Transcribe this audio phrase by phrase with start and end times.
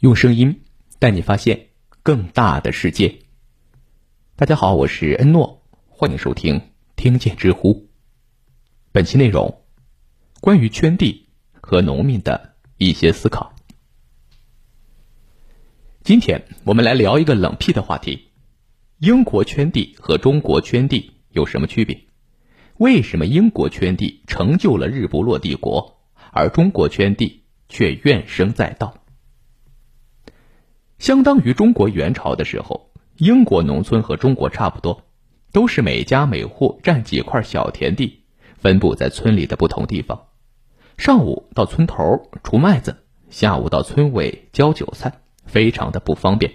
[0.00, 0.62] 用声音
[1.00, 1.70] 带你发现
[2.04, 3.22] 更大的世界。
[4.36, 7.88] 大家好，我是恩诺，欢迎收听听见知乎。
[8.92, 9.64] 本期内容
[10.40, 11.26] 关于圈地
[11.60, 13.56] 和农民的一些思考。
[16.04, 18.28] 今天我们来聊一个冷僻的话题：
[18.98, 22.04] 英国圈地和中国圈地有什么区别？
[22.76, 25.98] 为什么英国圈地成就了日不落帝国，
[26.30, 28.94] 而中国圈地却怨声载道？
[30.98, 35.04] 相当于中国元朝的时候，英国农村和中国差不多，
[35.52, 38.24] 都是每家每户占几块小田地，
[38.58, 40.26] 分布在村里的不同地方。
[40.96, 46.52] 上午到村头除麦子，下午到村尾浇韭菜，非常的不方便。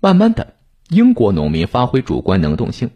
[0.00, 0.54] 慢慢的，
[0.88, 2.90] 英国农民发挥主观能动性，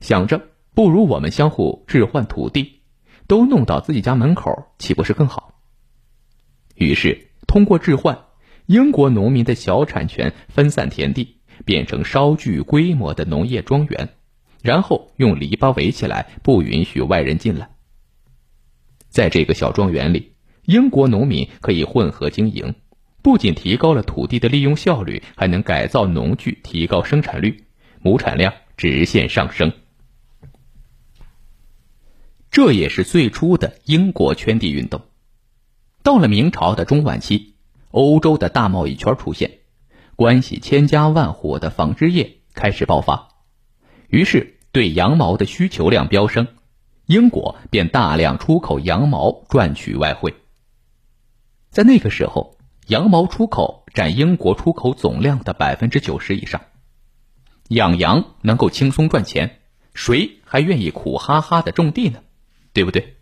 [0.00, 0.42] 想着
[0.74, 2.82] 不如我们相互置换土地，
[3.26, 5.54] 都弄到自己家门口，岂不是更好？
[6.74, 8.26] 于是通过置换。
[8.66, 14.10] 英国农民的小产权分散田地，变成稍具规模的农业庄园，
[14.62, 17.70] 然后用篱笆围起来，不允许外人进来。
[19.08, 20.32] 在这个小庄园里，
[20.64, 22.74] 英国农民可以混合经营，
[23.20, 27.64] 不仅提高了土地的利用效率，还能改造农具，提高生产率，
[28.00, 29.72] 亩产量直线上升。
[32.50, 35.02] 这也是最初的英国圈地运动。
[36.02, 37.51] 到了明朝的中晚期。
[37.92, 39.58] 欧洲的大贸易圈出现，
[40.16, 43.28] 关系千家万户的纺织业开始爆发，
[44.08, 46.48] 于是对羊毛的需求量飙升，
[47.06, 50.34] 英国便大量出口羊毛赚取外汇。
[51.70, 56.62] 在那个时候，羊毛出口占英国出口总量的百分之九十以上。
[57.68, 59.60] 养羊能够轻松赚钱，
[59.92, 62.20] 谁还愿意苦哈哈的种地呢？
[62.72, 63.16] 对不对？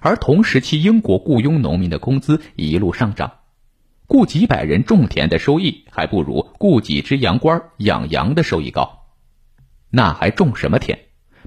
[0.00, 3.34] 而同时期，英国雇佣农民的工资一路上涨。
[4.12, 9.06] 雇几百人种田的收益还不如雇几只羊倌养羊的收益高，
[9.88, 10.98] 那还种什么田？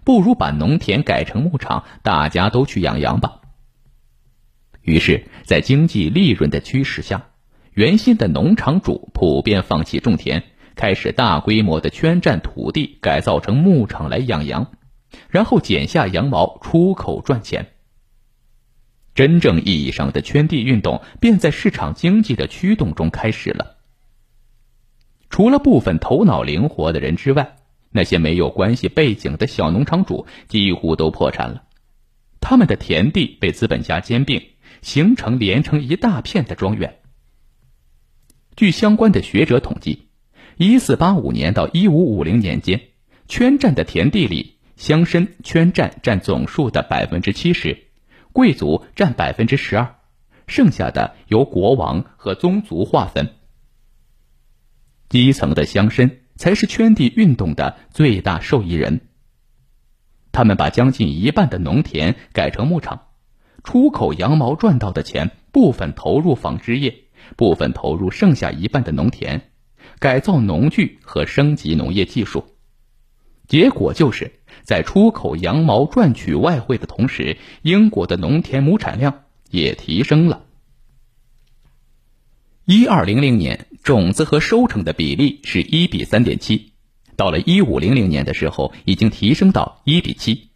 [0.04, 3.42] 不如把农田改成牧场，大家都去养羊吧。
[4.82, 7.28] 于是，在经济利润的驱使下，
[7.74, 10.42] 原先的农场主普遍放弃种田，
[10.76, 14.72] 开始大规模的圈占土地，改造成牧场来养羊，
[15.30, 17.75] 然后剪下羊毛出口赚钱。
[19.16, 23.78] 真正意义上的圈地运动便在市场经济的驱动中开始了。
[25.30, 27.56] 除了部分头脑灵活的人之外，
[27.92, 31.64] 那些没有关系背景的小农场主几乎都破产了。
[32.42, 34.44] 他们的田地被资本家兼并，
[34.82, 37.00] 形成连成一大片的庄园。
[38.58, 40.10] 据相关的学者统计，
[40.58, 42.82] 一四八五年到一五五零年间，
[43.30, 47.85] 圈占的田地里，乡绅圈占占总数的百分之七十。
[48.36, 49.96] 贵族占百分之十二，
[50.46, 53.34] 剩下的由国王和宗族划分。
[55.08, 59.08] 基层的乡绅才是圈地运动的最大受益人。
[60.34, 63.04] 他们把将近一半的农田改成牧场，
[63.64, 66.94] 出口羊毛赚到的钱部分投入纺织业，
[67.38, 69.50] 部分投入剩下一半的农田，
[70.00, 72.46] 改造农具和升级农业技术。
[73.48, 74.40] 结果就是。
[74.64, 80.44] 在出口羊毛赚取外汇的同时，英国的农田亩产量也提升了。
[82.66, 86.72] 一二零零年，种子和收成的比例是一比三点七，
[87.16, 90.50] 到了一五零零年的时候，已经提升到一比七，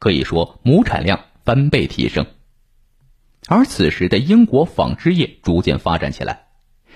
[0.00, 2.26] 可以说亩产量翻倍提升。
[3.46, 6.46] 而此时的英国纺织业逐渐发展起来，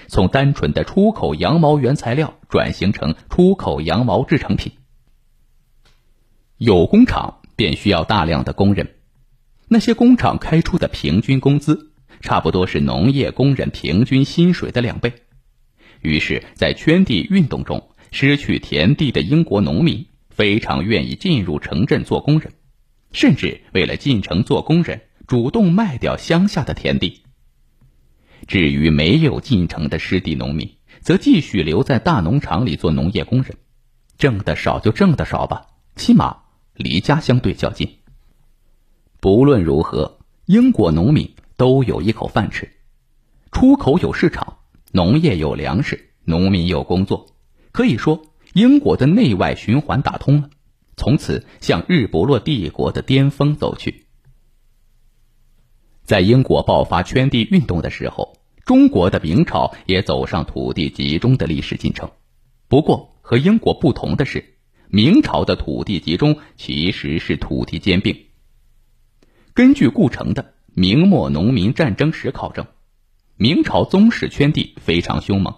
[0.09, 4.73] 从单纯的出口羊毛原材料转型成出口羊毛制成品。
[6.59, 8.95] 有工厂便需要大量的工人，
[9.69, 15.13] 那些工厂开出的平均工资差不多是农业工人平均薪水的两倍。
[16.01, 22.55] 于是，在圈地运动中，失去田地的英国农民非常愿意进入城镇做工人，
[23.13, 27.23] 甚至为了进城做工人，主动卖掉乡下的田地。
[28.47, 33.57] 至于没有进城的失地农民，则继续留在大农场里做农业工人，
[34.17, 35.67] 挣得少就挣得少吧，
[35.97, 36.45] 起码。
[36.77, 37.99] 离家相对较近。
[39.21, 42.71] 不论如何，英国农民都有一口饭吃，
[43.51, 44.59] 出口有市场，
[44.93, 47.35] 农业有粮食，农民有工作，
[47.73, 50.51] 可以说英国的内外循环打通了，
[50.97, 54.07] 从此向日不落帝国的巅峰走去。
[56.05, 62.11] 在英国爆发圈地运动的时候，中国的明朝也走上土地集中的历史进程。
[62.69, 64.56] 不过和英国不同的是。
[64.89, 68.27] 明朝的土地集中其实是土地兼并。
[69.55, 70.43] 根据顾城的
[70.75, 72.67] 《明末农民战争史》考证，
[73.37, 75.55] 明朝宗室圈地非常凶猛。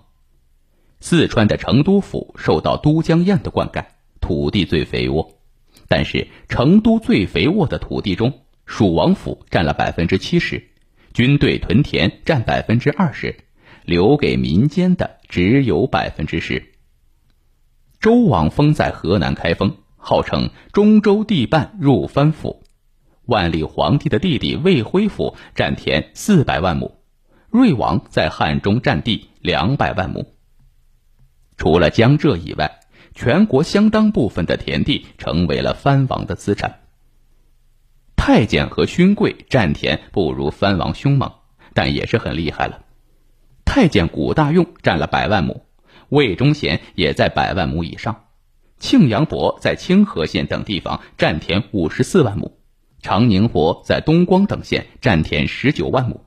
[1.00, 3.86] 四川的成都府受到都江堰的灌溉，
[4.20, 5.38] 土地最肥沃。
[5.86, 10.69] 但是成都最肥沃的土地中，蜀王府占了百分之七十，
[11.14, 13.36] 军队屯田占百分之二十，
[13.84, 16.75] 留给民间的只有百分之十。
[18.00, 22.62] 周王封在河南开封，号称中州地半入藩府。
[23.26, 27.00] 万历皇帝的弟弟魏辉府占田四百万亩，
[27.50, 30.32] 瑞王在汉中占地两百万亩。
[31.56, 32.80] 除了江浙以外，
[33.14, 36.78] 全国相当部分的田地成为了藩王的资产。
[38.14, 41.32] 太监和勋贵占田不如藩王凶猛，
[41.74, 42.84] 但也是很厉害了。
[43.64, 45.64] 太监古大用占了百万亩，
[46.08, 48.25] 魏忠贤也在百万亩以上，
[48.78, 52.58] 庆阳伯在清河县等地方占田五十四万亩。
[53.00, 56.25] 长宁伯在东光等县占田十九万亩。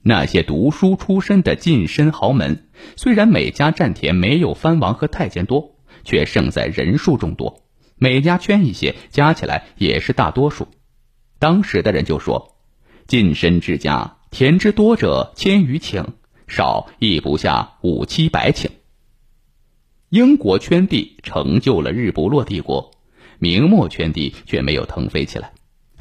[0.00, 7.62] 那些读书出身的近身豪门，虽然每家占田没有藩王和太监多，却胜在人数众多。
[7.96, 10.68] 每家圈一些，加起来也是大多数。
[11.38, 12.56] 当时的人就说
[13.06, 16.06] ：“近身之家，田之多者千余顷，
[16.48, 18.70] 少亦不下五七百顷。”
[20.10, 22.90] 英国圈地成就了日不落帝国。
[23.38, 25.52] 明末圈地却没有腾飞起来，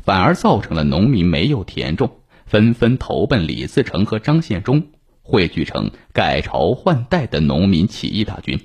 [0.04, 4.90] 反而造成了农民没有田种，纷纷投奔李自成和张献忠，
[5.24, 8.60] 汇聚成改朝换代的农民起义大军。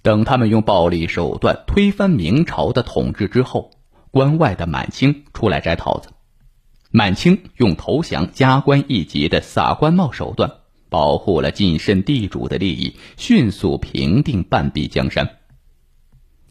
[0.00, 3.70] 等他们用暴力手段推翻明朝的统治之后，
[4.10, 6.08] 关外的满清出来摘桃子。
[6.90, 10.50] 满清用投降加官一级的撒官帽手段，
[10.92, 15.38] 保护了近身地主的利益，迅速平定半壁江山。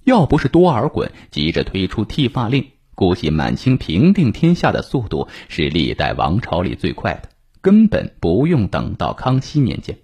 [0.04, 7.30] 要不是多尔衮急着推出剃发令，估计满清平定天下的速度是历代王朝里最快的，
[7.62, 10.00] 根本不用等到康熙年间。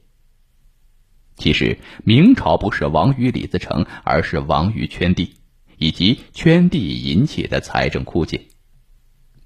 [1.36, 5.34] 其实明朝不是亡于李自成，而是亡于圈地，
[5.80, 8.42] 以及圈地引起的财政枯竭。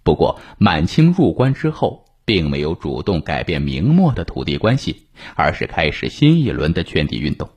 [0.03, 7.50] 不过满清入关之后，并没有主动改变明末的土地关系，而是开始新一轮的圈地运动。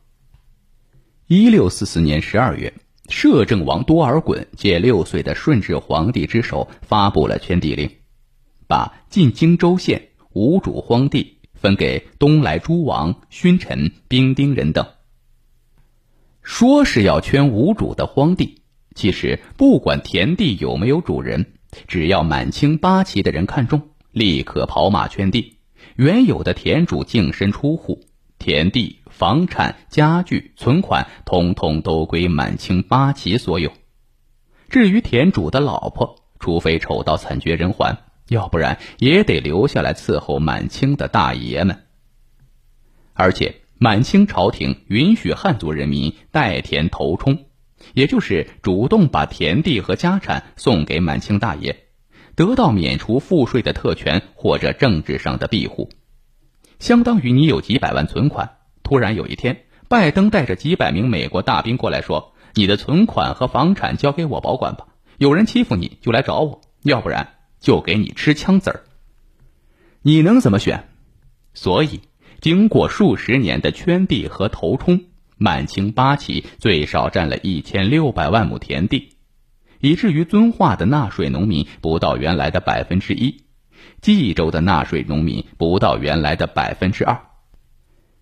[1.29, 2.75] 一六四四年十二月。
[3.09, 7.91] 摄政王多尔衮借六岁的顺治皇帝之手发布了圈地令，
[8.67, 14.87] 把进京州县无主荒地分给东莱诸王、勋臣、兵丁人等。
[16.43, 18.62] 说是要圈无主的荒地，
[18.94, 21.53] 其实不管田地有没有主人，
[21.87, 25.58] 只要满清八旗的人看中，立刻跑马圈地，
[25.96, 28.00] 原有的田主净身出户，
[28.38, 29.00] 田地。
[29.14, 33.72] 房产、家具、存款，统统都归满清八旗所有。
[34.69, 37.96] 至于田主的老婆，除非丑到惨绝人寰，
[38.28, 41.84] 要不然也得留下来伺候满清的大爷们。
[43.12, 47.44] 而且，满清朝廷允许汉族人民代田投充，
[47.93, 51.83] 也就是主动把田地和家产送给满清大爷，
[52.36, 55.90] 得到免除赋税的特权或者政治上的庇护，
[56.78, 58.56] 相当于你有几百万存款。
[58.82, 68.84] 突然有一天，拜登带着几百名美国大兵过来说：“你的存款和房产交给我保管吧，有人欺负你就来找我，要不然就给你吃枪子儿。”
[70.02, 70.88] 你能怎么选？
[71.54, 72.00] 所以，
[72.40, 75.04] 经过数十年的圈地和头冲，
[75.38, 79.13] 满清八旗最少占了一千六百万亩田地，
[79.81, 83.45] 以至于遵化的纳税农民不到原来的百分之一，
[84.00, 87.21] 冀州的纳税农民不到原来的百分之二。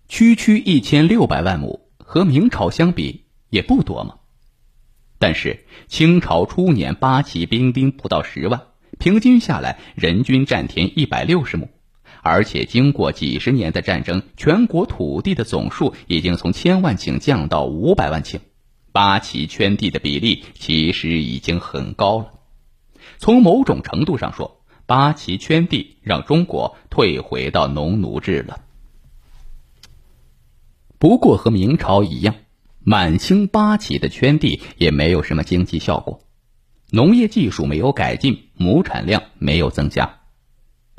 [0.07, 4.15] 区区一千六百万亩，和明朝相比也不多嘛。
[5.17, 8.61] 但是清朝初年，八旗兵丁不到十万，
[8.99, 11.69] 平均下来人均占田一百六十亩，
[12.21, 18.39] 而且经过几十年的战争，全国土地的总数已经从千万顷降到五百万顷，
[18.93, 22.31] 八旗圈地的比例其实已经很高了。
[23.17, 28.61] 从某种程度上说，八旗圈地让中国退回到农奴制了。
[30.99, 32.35] 不过和明朝一样，
[32.79, 36.21] 满清八旗的圈地也没有什么经济效果，
[36.91, 40.19] 农业技术没有改进，亩产量没有增加。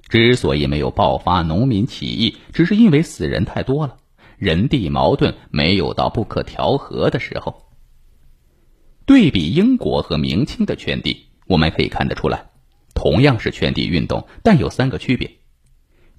[0.09, 3.99] 之所以没有爆发农民起义，只是因为死人太多了，
[4.37, 7.63] 人地矛盾没有到不可调和的时候。
[9.07, 12.47] 对比英国和明清的圈地，我们可以看得出来，
[12.95, 15.31] 同样是圈地运动，但有三个区别：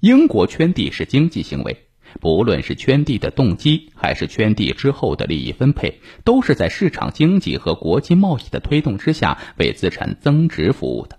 [0.00, 1.82] 英国圈地是经济行为。
[2.20, 11.18] 不论是圈地的动机，还是圈地之后的利益分配，都是在市场经济和国际贸易的推动之下，为资产增值服务的。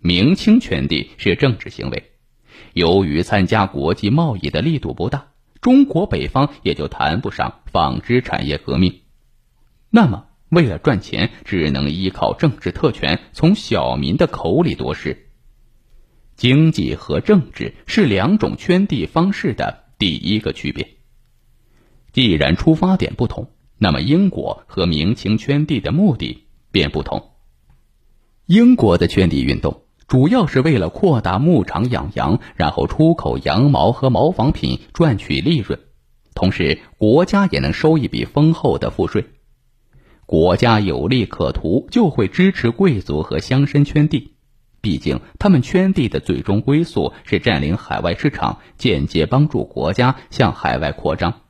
[0.00, 2.10] 明清圈地是政治行为，
[2.74, 5.28] 由于参加国际贸易的力度不大，
[5.62, 9.00] 中国北方也就谈不上纺织产业革命。
[9.88, 15.30] 那么，为了赚钱，只能依靠政治特权从小民的口里夺食。
[16.36, 20.86] 经济和政治是两种圈地方式的第一个区别。
[22.12, 27.30] 既然出发点不同，那么英国和明清圈地的目的便不同。
[28.44, 35.80] 英国的圈地运动主要是为了扩大牧场养羊，然后出口羊毛和毛纺品赚取利润，
[36.34, 39.24] 同时国家也能收一笔丰厚的赋税。
[40.32, 44.32] 国家有利可图，就会支持贵族和乡绅圈地。
[44.80, 51.42] 毕竟，他们圈地的最终归宿是占领海外市场，间接帮助国家向海外扩张。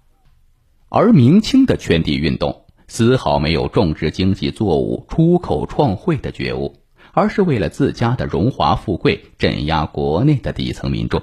[0.89, 6.81] 而明清的圈地运动丝毫没有种植经济作物、出口创汇的觉悟，
[7.13, 11.23] 而是为了自家的荣华富贵，镇压国内的底层民众。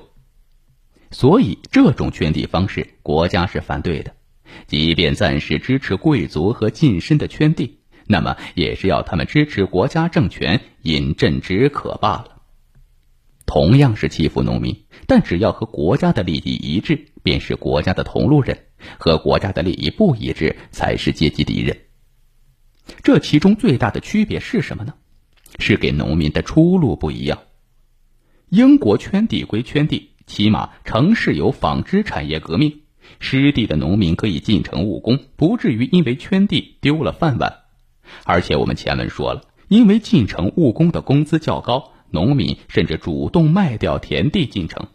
[1.11, 4.13] 所以，这种圈地方式，国家是反对的。
[4.67, 7.79] 即便暂时支持贵族和近身的圈地。
[8.07, 12.41] 那么也是要他们支持国家政权，饮鸩止渴罢了。
[13.45, 18.55] 同样是欺负农民，但只要和国家的利益一致，便是国家的同路人；
[18.99, 21.77] 和国家的利益不一致，才是阶级敌人。
[23.03, 24.93] 这其中最大的区别是什么呢？
[25.57, 27.39] 是给农民的出路不一样。
[28.49, 32.81] 英国圈地归圈地，起码城市有纺织产业革命，
[33.19, 37.53] 失地的农民可以进城务工，不至于因为圈地丢了饭碗。
[38.23, 44.87] 而且我们前文说了，因为进城务工的工资较高，农民甚至主动卖掉田地进城。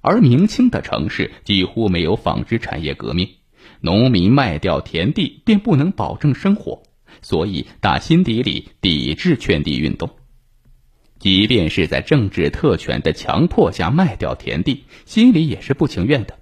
[0.00, 3.28] 而明清的城市几乎没有纺织产业革命，
[3.80, 6.82] 农民卖掉田地便不能保证生活，
[7.20, 10.10] 所以打心底里抵制圈地运动。
[11.18, 16.38] 即便是在政治特权的强迫下卖掉田地，心里也是不情愿的，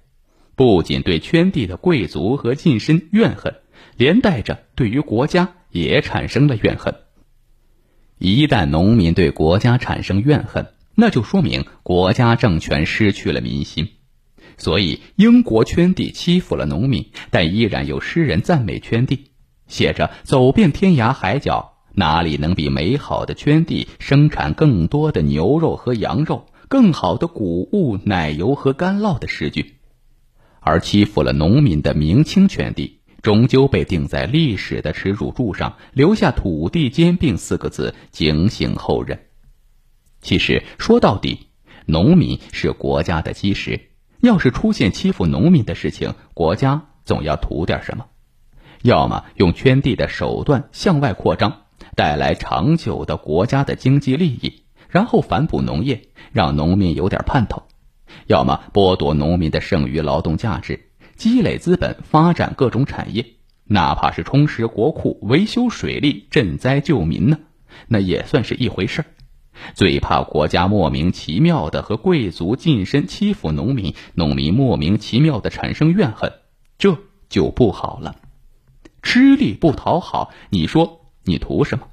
[0.63, 3.55] 不仅对圈地的贵族和近身怨恨，
[3.97, 5.55] 连带着对于国家。
[5.73, 6.93] 也产生了怨恨。
[8.19, 13.89] 一旦农民对国家产生怨恨，那就说明国家政权失去了民心。
[14.57, 19.31] 所以，英国圈地欺负了农民，但依然有诗人赞美圈地，
[19.67, 29.73] 写着“走遍天涯海角，哪里能比美好的圈地生产更多的牛肉和羊肉，更好的谷物、奶油和干酪”的诗句。
[30.63, 32.99] 而欺负了农民的明清圈地。
[33.21, 39.27] 终究被钉在历史的耻辱柱上，留下“土地兼并”四个字，警醒后人。
[40.19, 41.47] 其实说到底，
[41.85, 43.79] 农民是国家的基石。
[44.19, 48.07] 要是出现欺负农民的事情，国家总要图点什么，
[48.81, 51.61] 要么用圈地的手段向外扩张，
[51.95, 57.63] 带来长久的国家的经济利益，然后反哺农业，让农民有点盼头；
[58.27, 60.89] 要么剥夺农民的剩余劳动价值。
[61.15, 63.25] 积累资本，发展各种产业，
[63.65, 67.37] 哪怕是充实国库、维修水利、赈灾救民呢，
[67.87, 69.05] 那也算是一回事儿。
[69.75, 76.33] 最怕国家莫名其妙的和贵族近身欺负农民，农民莫名其妙的产生怨恨，
[76.79, 76.97] 这
[77.29, 78.15] 就不好了。
[79.03, 81.87] 吃力不讨好，你说你图什么？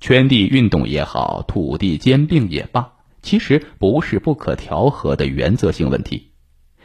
[0.00, 2.93] 圈地运动也好，土地兼并也罢，
[3.24, 6.30] 其实不是不可调和的原则性问题。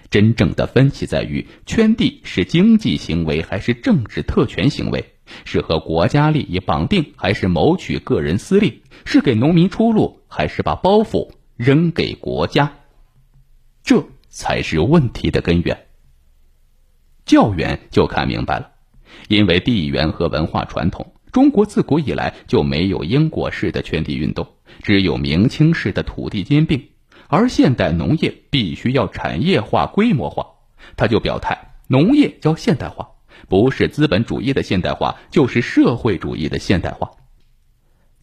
[0.09, 5.13] 真正的分歧在于，圈地是经济行为还是政治特权行为？
[5.45, 8.81] 是和国家利益绑定还是谋取个人私利？
[9.05, 12.77] 是给农民出路还是把包袱扔给国家？
[13.83, 15.85] 这才是问题的根源。
[17.25, 18.71] 教员就看明白了，
[19.27, 24.47] 因为地缘和文化传统，中国自古以来就没有英国式的圈地运动，
[24.81, 26.89] 只有明清式的土地兼并。
[27.27, 30.47] 而现代农业必须要产业化、规模化，
[30.97, 33.09] 他就表态，农业要现代化，
[33.47, 37.11] 不是资本主义的现代化，就是社会主义的现代化。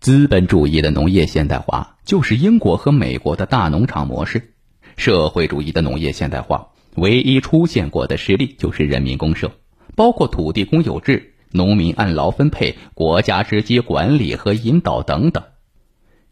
[0.00, 4.54] 资本主义的农业现代化就是英国和美国的大农场模式，
[4.96, 9.52] 社会主义的农业现代化唯一出现过的实例就是人民公社，
[9.94, 15.44] 包括土地公有制、农民按劳分配、国家直接管理和引导等等。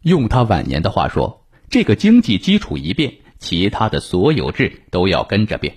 [0.05, 1.41] 用他晚年的话说。
[1.67, 5.75] 这个经济基础一变，其他的所有制都要跟着变。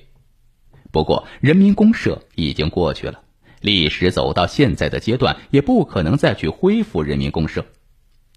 [0.93, 3.23] 不过，人民公社已经过去了，
[3.63, 7.65] 历史走到现在的阶段，也不可能再去恢复人民公社。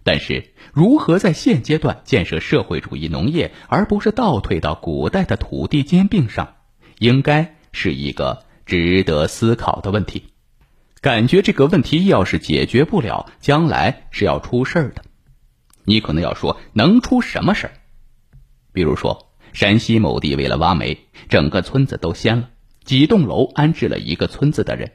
[0.03, 6.55] 但是，如何在现阶段建设社会主义农业，而不是倒退到古代的土地兼并上，
[6.99, 10.23] 应该是一个值得思考的问题。
[11.01, 15.03] 感觉这个问题要是解决不了，将来是要出事儿的。
[15.85, 17.73] 你可能要说，能出什么事儿？
[18.73, 20.97] 比如说，山西某地为了挖煤，
[21.29, 22.49] 整个村子都掀了，
[22.83, 24.91] 几栋楼安置了一个村子的人。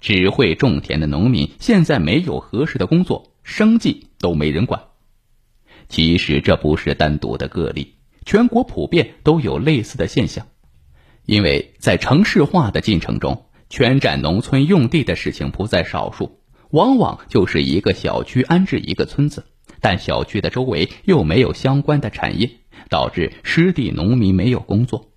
[0.00, 4.82] 只会种田的农民现在没有合适的工作，生计都没人管。
[5.88, 10.46] 其实这不是单独的个例，全国普遍都有类似的现象。
[11.26, 19.44] 因为在城市化的进程中，圈占农村用地的事情不在少数，往往就是一个小区安置一个村子，
[19.82, 22.48] 但小区的周围又没有相关的产业，
[22.88, 25.10] 导致失地农民没有工作。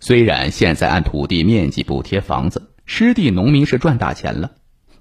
[0.00, 2.72] 虽然现在按土地面积补贴房子。
[2.88, 4.52] 湿地农民是赚大钱了，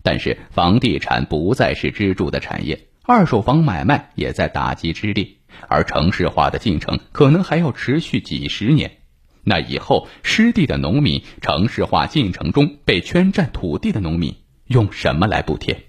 [0.02, 5.28] 但是房地产不再是支柱的产业，二手房买卖也在打击之列，
[5.68, 8.98] 而城市化的进程可能还要持续几十年。
[9.44, 15.85] 那以后湿地的农民，城市化进程中被圈占土地的农民，用什么来补贴？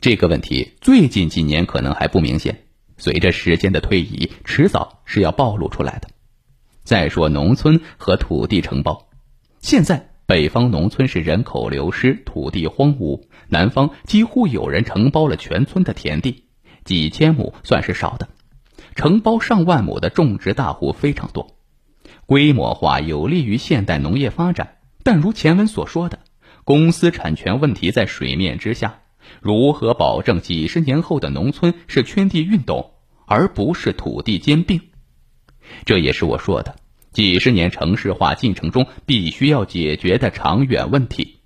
[0.00, 2.64] 这个问题最近几年可能还不明显，
[2.96, 6.08] 随着时间的推移，迟早是要暴露出来的。
[6.84, 9.08] 再说农村和土地承包，
[9.60, 10.10] 现在。
[10.28, 16.44] 北方农村是人口流失，土地荒芜；南方几乎有人承包了全村的田地，
[16.84, 18.28] 几千亩算是少的，
[18.94, 21.56] 承包上万亩的种植大户非常多。
[22.26, 26.18] 规模化有利于现代农业发展，但如前文所说的，
[26.64, 29.00] 公司产权问题在水面之下，
[29.40, 32.94] 如何保证几十年后的农村是圈地运动，
[33.26, 34.80] 而不是土地兼并？
[35.84, 36.76] 这也是我说的。
[37.12, 41.38] 几十年城市化进程中必须要解决的长远问题。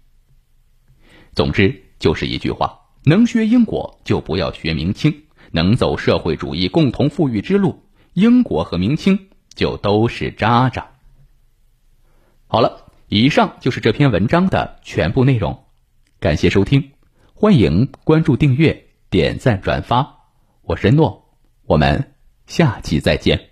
[1.34, 10.90] 总之就是一句话：能学英国就不要学明清，能走社会主义共同富裕之路，英国和明清就都是渣渣。
[12.48, 15.64] 好了，以上就是这篇文章的全部内容，
[16.20, 16.90] 感谢收听，
[17.34, 20.28] 欢迎关注、订阅、点赞、转发，
[20.62, 22.12] 我是诺，我们
[22.46, 23.51] 下期再见。